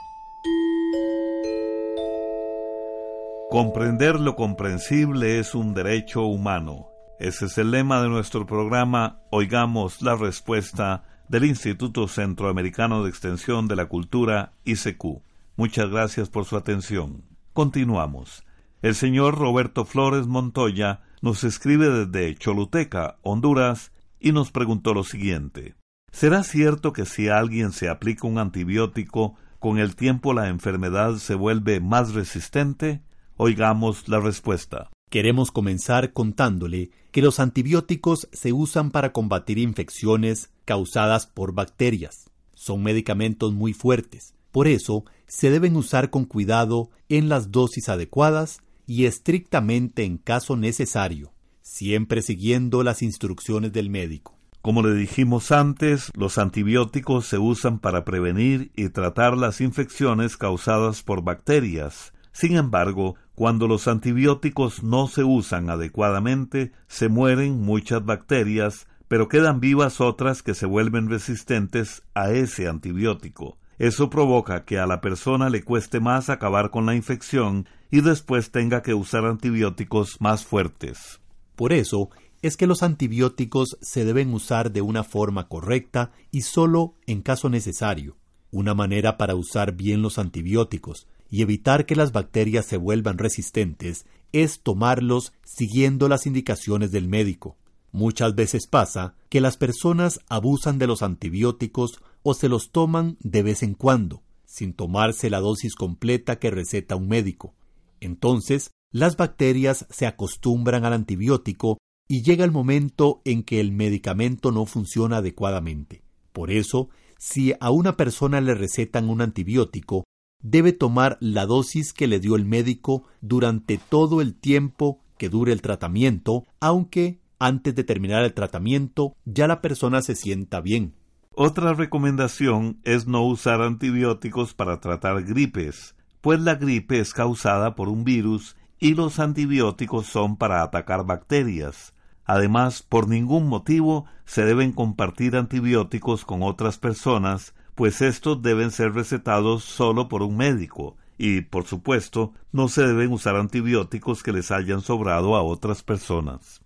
Comprender 3.51 4.19
lo 4.19 4.37
comprensible 4.37 5.39
es 5.39 5.55
un 5.55 5.75
derecho 5.75 6.23
humano. 6.23 6.94
Ese 7.21 7.47
es 7.47 7.59
el 7.59 7.71
lema 7.71 8.03
de 8.03 8.09
nuestro 8.09 8.45
programa 8.45 9.21
Oigamos 9.31 10.03
la 10.03 10.17
Respuesta 10.17 11.05
del 11.29 11.45
Instituto 11.45 12.09
Centroamericano 12.09 13.05
de 13.05 13.11
Extensión 13.11 13.69
de 13.69 13.77
la 13.77 13.87
Cultura, 13.87 14.53
ICQ. 14.65 15.23
Muchas 15.57 15.91
gracias 15.91 16.29
por 16.29 16.45
su 16.45 16.57
atención. 16.57 17.23
Continuamos. 17.53 18.45
El 18.83 18.97
señor 18.97 19.39
Roberto 19.39 19.85
Flores 19.85 20.27
Montoya 20.27 21.03
nos 21.23 21.45
escribe 21.45 21.89
desde 21.89 22.35
Choluteca, 22.35 23.19
Honduras, 23.23 23.93
y 24.19 24.33
nos 24.33 24.51
preguntó 24.51 24.93
lo 24.93 25.05
siguiente. 25.05 25.77
¿Será 26.11 26.43
cierto 26.43 26.93
que 26.93 27.07
si 27.07 27.29
alguien 27.29 27.71
se 27.71 27.89
aplica 27.89 28.27
un 28.27 28.39
antibiótico, 28.39 29.37
con 29.61 29.79
el 29.79 29.95
tiempo 29.95 30.35
la 30.35 30.49
enfermedad 30.49 31.15
se 31.17 31.37
vuelve 31.37 31.79
más 31.79 32.13
resistente? 32.13 33.03
Oigamos 33.37 34.09
la 34.09 34.19
respuesta. 34.19 34.91
Queremos 35.15 35.53
comenzar 35.53 36.13
contándole 36.13 36.91
que 37.13 37.23
los 37.23 37.39
antibióticos 37.39 38.29
se 38.33 38.53
usan 38.53 38.91
para 38.91 39.13
combatir 39.13 39.59
infecciones 39.59 40.51
causadas 40.65 41.29
por 41.29 41.55
bacterias. 41.55 42.33
Son 42.53 42.83
medicamentos 42.83 43.53
muy 43.53 43.75
fuertes. 43.75 44.35
Por 44.51 44.67
eso, 44.67 45.05
se 45.29 45.53
deben 45.53 45.77
usar 45.77 46.11
con 46.11 46.25
cuidado 46.25 46.91
en 47.09 47.29
las 47.29 47.53
dosis 47.53 47.89
adecuadas 47.89 48.59
y 48.89 49.05
estrictamente 49.05 50.03
en 50.03 50.19
caso 50.19 50.57
necesario, 50.57 51.33
siempre 51.63 52.21
siguiendo 52.21 52.83
las 52.83 53.01
instrucciones 53.01 53.73
del 53.73 53.91
médico. 53.91 54.37
Como 54.63 54.83
le 54.83 54.95
dijimos 54.95 55.53
antes, 55.53 56.11
los 56.17 56.39
antibióticos 56.39 57.27
se 57.27 57.39
usan 57.39 57.79
para 57.79 58.05
prevenir 58.05 58.73
y 58.75 58.89
tratar 58.89 59.39
las 59.39 59.61
infecciones 59.61 60.37
causadas 60.37 61.05
por 61.05 61.23
bacterias. 61.23 62.13
Sin 62.33 62.57
embargo, 62.57 63.15
cuando 63.35 63.67
los 63.67 63.89
antibióticos 63.89 64.83
no 64.83 65.09
se 65.09 65.25
usan 65.25 65.69
adecuadamente, 65.69 66.73
se 66.87 67.09
mueren 67.09 67.61
muchas 67.61 68.05
bacterias, 68.05 68.87
pero 69.09 69.29
quedan 69.29 69.59
vivas 69.61 70.01
otras 70.01 70.43
que 70.43 70.55
se 70.55 70.67
vuelven 70.67 71.11
resistentes 71.11 72.05
a 72.15 72.31
ese 72.31 72.69
antibiótico. 72.69 73.59
Eso 73.79 74.09
provoca 74.09 74.65
que 74.65 74.79
a 74.79 74.87
la 74.87 75.01
persona 75.01 75.51
le 75.51 75.65
cueste 75.65 75.99
más 75.99 76.31
acabar 76.31 76.71
con 76.71 76.87
la 76.87 76.95
infección 76.95 77.69
y 77.91 78.03
después 78.03 78.53
tenga 78.53 78.83
que 78.83 78.95
usar 78.95 79.25
antibióticos 79.25 80.21
más 80.21 80.45
fuertes. 80.45 81.21
Por 81.57 81.73
eso 81.73 82.11
es 82.41 82.57
que 82.57 82.69
los 82.69 82.85
antibióticos 82.85 83.79
se 83.81 84.05
deben 84.05 84.33
usar 84.33 84.71
de 84.71 84.81
una 84.81 85.03
forma 85.03 85.49
correcta 85.49 86.13
y 86.31 86.43
solo 86.43 86.95
en 87.07 87.21
caso 87.21 87.49
necesario. 87.49 88.17
Una 88.53 88.75
manera 88.75 89.17
para 89.17 89.35
usar 89.35 89.73
bien 89.73 90.03
los 90.03 90.19
antibióticos 90.19 91.09
y 91.35 91.43
evitar 91.43 91.85
que 91.85 91.97
las 91.97 92.13
bacterias 92.13 92.65
se 92.65 92.77
vuelvan 92.77 93.19
resistentes 93.19 94.07
es 94.31 94.61
tomarlos 94.61 95.33
siguiendo 95.43 96.09
las 96.09 96.27
indicaciones 96.27 96.93
del 96.93 97.09
médico. 97.09 97.57
Muchas 97.91 98.37
veces 98.37 98.69
pasa 98.69 99.17
que 99.31 99.41
las 99.41 99.57
personas 99.57 100.21
abusan 100.29 100.79
de 100.79 100.87
los 100.87 101.03
antibióticos 101.03 102.01
o 102.23 102.35
se 102.35 102.49
los 102.49 102.71
toman 102.71 103.17
de 103.19 103.43
vez 103.43 103.65
en 103.65 103.75
cuando, 103.75 104.23
sin 104.47 104.75
tomarse 104.75 105.29
la 105.29 105.41
dosis 105.41 105.75
completa 105.75 106.39
que 106.39 106.53
receta 106.53 106.95
un 106.95 107.09
médico. 107.09 107.57
Entonces, 107.99 108.71
las 108.93 109.17
bacterias 109.17 109.89
se 109.91 110.07
acostumbran 110.07 110.85
al 110.85 110.93
antibiótico 110.93 111.79
y 112.07 112.23
llega 112.23 112.45
el 112.45 112.53
momento 112.53 113.23
en 113.25 113.43
que 113.43 113.59
el 113.59 113.73
medicamento 113.73 114.53
no 114.53 114.67
funciona 114.67 115.17
adecuadamente. 115.17 116.05
Por 116.33 116.53
eso, 116.53 116.91
si 117.19 117.55
a 117.59 117.73
una 117.73 117.97
persona 117.97 118.41
le 118.41 118.55
recetan 118.55 119.09
un 119.09 119.21
antibiótico, 119.21 120.05
debe 120.45 120.73
tomar 120.73 121.17
la 121.21 121.47
dosis 121.47 121.93
que 121.93 122.07
le 122.07 122.21
dio 122.21 122.37
el 122.37 122.45
médico 122.45 123.05
durante 123.23 123.79
todo 123.79 124.21
el 124.21 124.35
tiempo 124.35 125.01
que 125.19 125.31
dure 125.31 125.53
el 125.53 125.63
tratamiento, 125.63 126.45
aunque 126.61 127.19
antes 127.39 127.75
de 127.75 127.83
terminar 127.83 128.23
el 128.25 128.35
tratamiento 128.35 129.17
ya 129.25 129.49
la 129.49 129.61
persona 129.61 130.03
se 130.03 130.15
sienta 130.15 130.61
bien. 130.61 130.95
Otra 131.35 131.73
recomendación 131.73 132.79
es 132.85 133.09
no 133.09 133.27
usar 133.27 133.61
antibióticos 133.63 134.55
para 134.55 134.81
tratar 134.81 135.25
gripes, 135.25 135.97
pues 136.21 136.41
la 136.41 136.55
gripe 136.55 137.01
es 137.01 137.15
causada 137.15 137.75
por 137.75 137.89
un 137.89 138.05
virus 138.05 138.57
y 138.79 138.95
los 138.95 139.19
antibióticos 139.19 140.07
son 140.07 140.37
para 140.37 140.63
atacar 140.63 141.07
bacterias. 141.07 141.95
Además, 142.27 142.83
por 142.83 143.09
ningún 143.09 143.49
motivo 143.49 144.05
se 144.27 144.45
deben 144.45 144.73
compartir 144.73 145.37
antibióticos 145.37 146.25
con 146.25 146.43
otras 146.43 146.79
personas, 146.79 147.55
pues 147.75 148.03
estos 148.03 148.41
deben 148.43 148.71
ser 148.71 148.95
recetados 148.95 149.65
solo 149.65 150.09
por 150.09 150.23
un 150.23 150.37
médico, 150.37 150.97
y, 151.17 151.43
por 151.43 151.65
supuesto, 151.65 152.33
no 152.53 152.69
se 152.69 152.87
deben 152.87 153.13
usar 153.13 153.37
antibióticos 153.37 154.23
que 154.23 154.33
les 154.33 154.51
hayan 154.51 154.81
sobrado 154.81 155.37
a 155.37 155.43
otras 155.43 155.83
personas. 155.83 156.61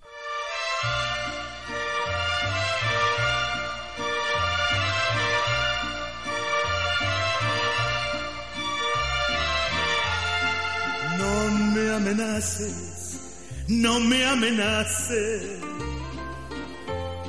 No 11.19 11.51
me 11.75 11.95
amenaces, 11.95 13.67
no 13.69 14.01
me 14.01 14.25
amenaces. 14.25 15.61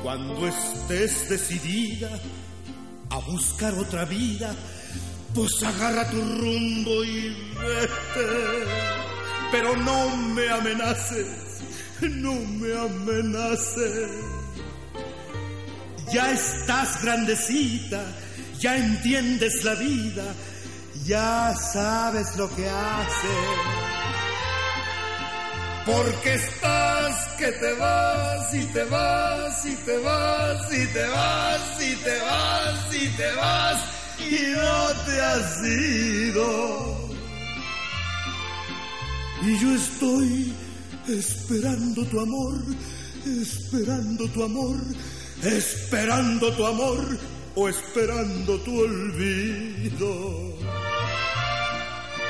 Cuando 0.02 0.48
estés 0.48 1.30
decidida 1.30 2.10
a 3.10 3.18
buscar 3.20 3.74
otra 3.74 4.06
vida, 4.06 4.54
pues 5.34 5.64
agarra 5.64 6.10
tu 6.10 6.22
rumbo 6.22 7.04
y 7.04 7.30
vete. 7.58 8.66
Pero 9.52 9.76
no 9.78 10.16
me 10.18 10.50
amenaces, 10.50 11.62
no 12.02 12.34
me 12.34 12.74
amenaces. 12.74 14.10
Ya 16.14 16.32
estás 16.32 17.04
grandecita, 17.04 18.04
ya 18.60 18.78
entiendes 18.78 19.64
la 19.64 19.76
vida, 19.76 20.26
ya 21.06 21.54
sabes 21.56 22.36
lo 22.36 22.50
que 22.56 22.68
haces. 22.68 23.90
Porque 25.86 26.34
estás 26.36 26.89
que 27.40 27.52
te 27.54 27.74
vas 27.74 28.54
y 28.54 28.66
te 28.66 28.84
vas 28.84 29.66
y 29.66 29.76
te 29.86 29.98
vas 30.00 30.74
y 30.74 30.86
te 30.88 31.08
vas 31.08 31.82
y 31.82 31.96
te 31.96 32.20
vas 32.20 32.94
y 32.94 33.08
te 33.16 33.32
vas 33.36 33.80
y 34.20 34.42
no 34.58 35.06
te 35.06 35.22
has 35.22 35.64
ido. 35.64 37.10
Y 39.42 39.58
yo 39.58 39.74
estoy 39.74 40.54
esperando 41.08 42.06
tu 42.08 42.20
amor, 42.20 42.60
esperando 43.26 44.28
tu 44.28 44.44
amor, 44.44 44.76
esperando 45.42 46.54
tu 46.58 46.66
amor 46.66 47.18
o 47.56 47.70
esperando 47.70 48.60
tu 48.60 48.82
olvido. 48.82 50.12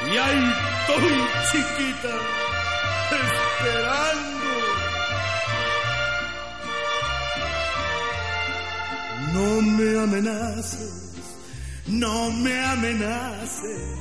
Y 0.06 0.18
ahí 0.18 0.54
estoy, 0.82 1.14
chiquita, 1.52 2.16
esperando. 3.10 4.39
No 9.34 9.62
me 9.62 10.00
amenaces, 10.00 11.14
no 11.88 12.32
me 12.32 12.60
amenaces. 12.66 13.98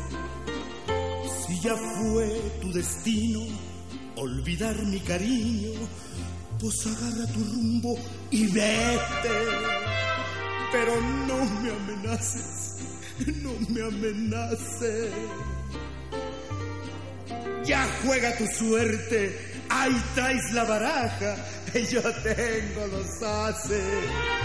Si 1.46 1.60
ya 1.60 1.76
fue 1.76 2.28
tu 2.60 2.72
destino 2.72 3.40
olvidar 4.16 4.76
mi 4.86 5.00
cariño, 5.00 5.72
pues 6.60 6.86
agarra 6.86 7.26
tu 7.32 7.44
rumbo 7.44 7.98
y 8.30 8.46
vete. 8.46 9.38
Pero 10.72 11.00
no 11.26 11.44
me 11.60 11.70
amenaces, 11.70 12.76
no 13.42 13.52
me 13.68 13.82
amenaces. 13.82 15.12
Ya 17.64 17.86
juega 18.02 18.36
tu 18.36 18.46
suerte, 18.46 19.38
ahí 19.68 20.02
traes 20.14 20.52
la 20.52 20.64
baraja, 20.64 21.36
yo 21.90 22.02
tengo 22.02 22.86
los 22.92 23.22
haces. 23.22 24.37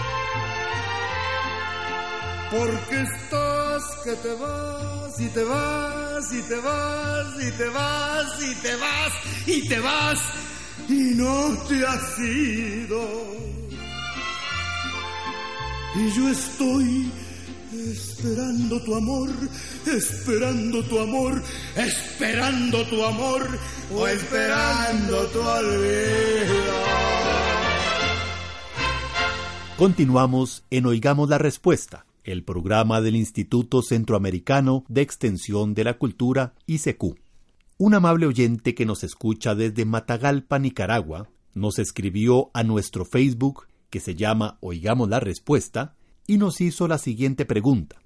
Porque 2.56 3.00
estás 3.00 3.82
que 4.04 4.14
te 4.14 4.32
vas 4.34 5.20
y 5.20 5.26
te 5.28 5.42
vas 5.42 6.32
y 6.32 6.42
te 6.42 6.56
vas 6.60 7.42
y 7.42 7.50
te 7.50 7.68
vas 7.68 8.42
y 8.42 8.54
te 8.62 8.76
vas 8.76 9.12
y 9.46 9.68
te 9.68 9.80
vas 9.80 10.20
y 10.88 11.14
no 11.16 11.58
te 11.68 11.84
has 11.84 12.18
ido. 12.20 13.02
Y 15.96 16.10
yo 16.12 16.28
estoy 16.28 17.10
esperando 17.92 18.80
tu 18.84 18.94
amor, 18.94 19.30
esperando 19.86 20.84
tu 20.84 21.00
amor, 21.00 21.42
esperando 21.74 22.86
tu 22.86 23.04
amor 23.04 23.48
o 23.92 24.06
esperando 24.06 25.26
tu 25.26 25.40
olvido. 25.40 26.74
Continuamos 29.76 30.62
en 30.70 30.86
Oigamos 30.86 31.28
la 31.28 31.38
Respuesta, 31.38 32.06
el 32.24 32.42
programa 32.42 33.00
del 33.00 33.16
Instituto 33.16 33.82
Centroamericano 33.82 34.84
de 34.88 35.02
Extensión 35.02 35.74
de 35.74 35.84
la 35.84 35.98
Cultura, 35.98 36.54
ICQ. 36.66 37.16
Un 37.76 37.94
amable 37.94 38.26
oyente 38.26 38.74
que 38.74 38.86
nos 38.86 39.04
escucha 39.04 39.54
desde 39.54 39.84
Matagalpa, 39.84 40.58
Nicaragua, 40.58 41.28
nos 41.54 41.78
escribió 41.78 42.50
a 42.54 42.64
nuestro 42.64 43.04
Facebook, 43.04 43.66
que 43.90 44.00
se 44.00 44.14
llama 44.14 44.58
Oigamos 44.60 45.08
la 45.08 45.20
Respuesta, 45.20 45.94
y 46.26 46.38
nos 46.38 46.60
hizo 46.60 46.88
la 46.88 46.98
siguiente 46.98 47.44
pregunta. 47.44 47.96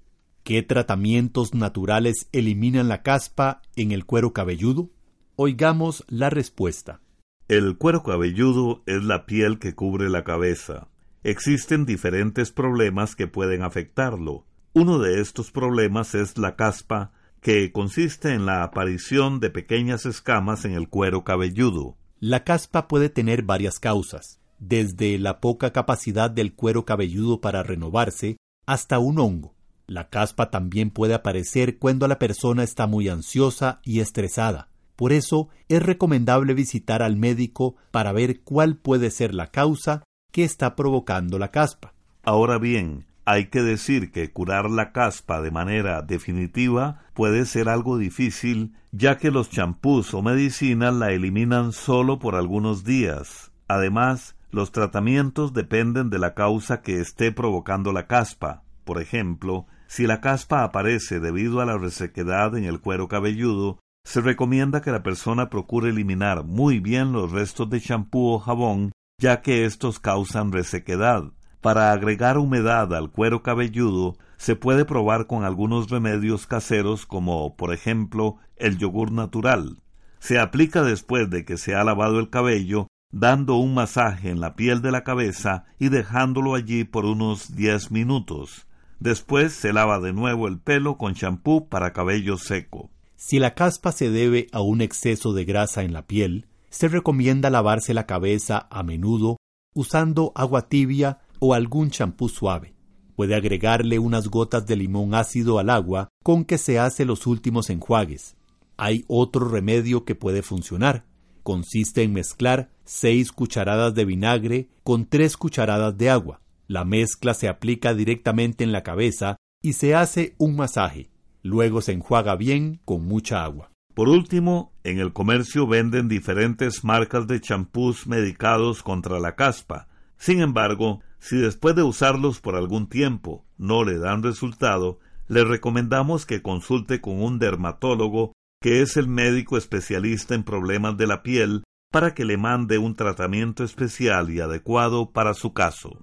¿Qué 0.42 0.62
tratamientos 0.62 1.54
naturales 1.54 2.28
eliminan 2.32 2.88
la 2.88 3.02
caspa 3.02 3.62
en 3.76 3.92
el 3.92 4.04
cuero 4.04 4.32
cabelludo? 4.32 4.90
Oigamos 5.36 6.04
la 6.08 6.30
respuesta. 6.30 7.00
El 7.48 7.76
cuero 7.76 8.02
cabelludo 8.02 8.82
es 8.86 9.04
la 9.04 9.26
piel 9.26 9.58
que 9.58 9.74
cubre 9.74 10.08
la 10.08 10.24
cabeza. 10.24 10.88
Existen 11.24 11.84
diferentes 11.84 12.52
problemas 12.52 13.16
que 13.16 13.26
pueden 13.26 13.62
afectarlo. 13.62 14.46
Uno 14.72 14.98
de 15.00 15.20
estos 15.20 15.50
problemas 15.50 16.14
es 16.14 16.38
la 16.38 16.54
caspa, 16.54 17.12
que 17.40 17.72
consiste 17.72 18.34
en 18.34 18.46
la 18.46 18.62
aparición 18.62 19.40
de 19.40 19.50
pequeñas 19.50 20.06
escamas 20.06 20.64
en 20.64 20.74
el 20.74 20.88
cuero 20.88 21.24
cabelludo. 21.24 21.96
La 22.20 22.44
caspa 22.44 22.86
puede 22.86 23.08
tener 23.08 23.42
varias 23.42 23.80
causas, 23.80 24.40
desde 24.58 25.18
la 25.18 25.40
poca 25.40 25.72
capacidad 25.72 26.30
del 26.30 26.54
cuero 26.54 26.84
cabelludo 26.84 27.40
para 27.40 27.62
renovarse 27.62 28.36
hasta 28.66 28.98
un 28.98 29.18
hongo. 29.18 29.54
La 29.86 30.10
caspa 30.10 30.50
también 30.50 30.90
puede 30.90 31.14
aparecer 31.14 31.78
cuando 31.78 32.06
la 32.06 32.18
persona 32.18 32.62
está 32.62 32.86
muy 32.86 33.08
ansiosa 33.08 33.80
y 33.82 34.00
estresada. 34.00 34.68
Por 34.94 35.12
eso 35.12 35.48
es 35.68 35.82
recomendable 35.82 36.54
visitar 36.54 37.02
al 37.02 37.16
médico 37.16 37.76
para 37.90 38.12
ver 38.12 38.40
cuál 38.42 38.76
puede 38.76 39.10
ser 39.10 39.34
la 39.34 39.50
causa 39.50 40.02
que 40.32 40.44
está 40.44 40.76
provocando 40.76 41.38
la 41.38 41.50
caspa. 41.50 41.94
Ahora 42.22 42.58
bien, 42.58 43.06
hay 43.24 43.46
que 43.46 43.62
decir 43.62 44.10
que 44.10 44.32
curar 44.32 44.70
la 44.70 44.92
caspa 44.92 45.42
de 45.42 45.50
manera 45.50 46.02
definitiva 46.02 47.02
puede 47.12 47.44
ser 47.44 47.68
algo 47.68 47.98
difícil, 47.98 48.74
ya 48.90 49.18
que 49.18 49.30
los 49.30 49.50
champús 49.50 50.14
o 50.14 50.22
medicinas 50.22 50.94
la 50.94 51.12
eliminan 51.12 51.72
solo 51.72 52.18
por 52.18 52.34
algunos 52.34 52.84
días. 52.84 53.52
Además, 53.68 54.36
los 54.50 54.72
tratamientos 54.72 55.52
dependen 55.52 56.08
de 56.08 56.18
la 56.18 56.34
causa 56.34 56.80
que 56.80 57.00
esté 57.00 57.32
provocando 57.32 57.92
la 57.92 58.06
caspa. 58.06 58.62
Por 58.84 59.00
ejemplo, 59.00 59.66
si 59.88 60.06
la 60.06 60.22
caspa 60.22 60.64
aparece 60.64 61.20
debido 61.20 61.60
a 61.60 61.66
la 61.66 61.76
resequedad 61.76 62.56
en 62.56 62.64
el 62.64 62.80
cuero 62.80 63.08
cabelludo, 63.08 63.78
se 64.04 64.22
recomienda 64.22 64.80
que 64.80 64.90
la 64.90 65.02
persona 65.02 65.50
procure 65.50 65.90
eliminar 65.90 66.44
muy 66.44 66.80
bien 66.80 67.12
los 67.12 67.30
restos 67.30 67.68
de 67.68 67.78
champú 67.78 68.28
o 68.30 68.38
jabón, 68.38 68.92
ya 69.18 69.42
que 69.42 69.64
estos 69.64 69.98
causan 69.98 70.52
resequedad. 70.52 71.24
Para 71.60 71.90
agregar 71.92 72.38
humedad 72.38 72.94
al 72.94 73.10
cuero 73.10 73.42
cabelludo, 73.42 74.16
se 74.36 74.54
puede 74.54 74.84
probar 74.84 75.26
con 75.26 75.44
algunos 75.44 75.90
remedios 75.90 76.46
caseros 76.46 77.04
como, 77.04 77.56
por 77.56 77.74
ejemplo, 77.74 78.36
el 78.56 78.78
yogur 78.78 79.10
natural. 79.10 79.82
Se 80.20 80.38
aplica 80.38 80.84
después 80.84 81.30
de 81.30 81.44
que 81.44 81.56
se 81.56 81.74
ha 81.74 81.82
lavado 81.82 82.20
el 82.20 82.30
cabello, 82.30 82.86
dando 83.10 83.56
un 83.56 83.74
masaje 83.74 84.30
en 84.30 84.40
la 84.40 84.54
piel 84.54 84.82
de 84.82 84.92
la 84.92 85.02
cabeza 85.02 85.64
y 85.80 85.88
dejándolo 85.88 86.54
allí 86.54 86.84
por 86.84 87.04
unos 87.04 87.56
10 87.56 87.90
minutos. 87.90 88.68
Después 89.00 89.52
se 89.52 89.72
lava 89.72 89.98
de 89.98 90.12
nuevo 90.12 90.46
el 90.46 90.60
pelo 90.60 90.96
con 90.96 91.14
champú 91.14 91.68
para 91.68 91.92
cabello 91.92 92.36
seco. 92.36 92.90
Si 93.16 93.40
la 93.40 93.54
caspa 93.54 93.90
se 93.90 94.10
debe 94.10 94.46
a 94.52 94.60
un 94.60 94.80
exceso 94.80 95.32
de 95.32 95.44
grasa 95.44 95.82
en 95.82 95.92
la 95.92 96.06
piel, 96.06 96.46
se 96.70 96.88
recomienda 96.88 97.50
lavarse 97.50 97.94
la 97.94 98.06
cabeza 98.06 98.66
a 98.70 98.82
menudo 98.82 99.38
usando 99.74 100.32
agua 100.34 100.68
tibia 100.68 101.20
o 101.38 101.54
algún 101.54 101.90
champú 101.90 102.28
suave. 102.28 102.74
Puede 103.14 103.34
agregarle 103.34 103.98
unas 103.98 104.28
gotas 104.28 104.66
de 104.66 104.76
limón 104.76 105.14
ácido 105.14 105.58
al 105.58 105.70
agua 105.70 106.08
con 106.22 106.44
que 106.44 106.58
se 106.58 106.78
hace 106.78 107.04
los 107.04 107.26
últimos 107.26 107.70
enjuagues. 107.70 108.36
Hay 108.76 109.04
otro 109.08 109.48
remedio 109.48 110.04
que 110.04 110.14
puede 110.14 110.42
funcionar. 110.42 111.04
Consiste 111.42 112.02
en 112.02 112.12
mezclar 112.12 112.70
seis 112.84 113.32
cucharadas 113.32 113.94
de 113.94 114.04
vinagre 114.04 114.68
con 114.84 115.06
tres 115.06 115.36
cucharadas 115.36 115.96
de 115.98 116.10
agua. 116.10 116.40
La 116.68 116.84
mezcla 116.84 117.34
se 117.34 117.48
aplica 117.48 117.94
directamente 117.94 118.62
en 118.62 118.72
la 118.72 118.82
cabeza 118.82 119.36
y 119.62 119.72
se 119.72 119.94
hace 119.94 120.34
un 120.38 120.54
masaje. 120.56 121.10
Luego 121.42 121.80
se 121.80 121.92
enjuaga 121.92 122.36
bien 122.36 122.80
con 122.84 123.04
mucha 123.04 123.42
agua. 123.42 123.70
Por 123.98 124.08
último, 124.08 124.72
en 124.84 125.00
el 125.00 125.12
comercio 125.12 125.66
venden 125.66 126.06
diferentes 126.06 126.84
marcas 126.84 127.26
de 127.26 127.40
champús 127.40 128.06
medicados 128.06 128.84
contra 128.84 129.18
la 129.18 129.34
caspa. 129.34 129.88
Sin 130.16 130.40
embargo, 130.40 131.00
si 131.18 131.36
después 131.36 131.74
de 131.74 131.82
usarlos 131.82 132.38
por 132.38 132.54
algún 132.54 132.88
tiempo 132.88 133.44
no 133.56 133.82
le 133.82 133.98
dan 133.98 134.22
resultado, 134.22 135.00
le 135.26 135.42
recomendamos 135.42 136.26
que 136.26 136.42
consulte 136.42 137.00
con 137.00 137.20
un 137.20 137.40
dermatólogo 137.40 138.34
que 138.62 138.82
es 138.82 138.96
el 138.96 139.08
médico 139.08 139.56
especialista 139.56 140.36
en 140.36 140.44
problemas 140.44 140.96
de 140.96 141.08
la 141.08 141.24
piel 141.24 141.64
para 141.90 142.14
que 142.14 142.24
le 142.24 142.36
mande 142.36 142.78
un 142.78 142.94
tratamiento 142.94 143.64
especial 143.64 144.30
y 144.30 144.38
adecuado 144.38 145.10
para 145.10 145.34
su 145.34 145.52
caso. 145.52 145.98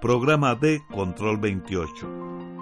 Programa 0.00 0.54
de 0.54 0.80
Control 0.90 1.36
28. 1.36 2.61